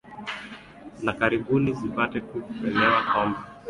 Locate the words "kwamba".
3.11-3.39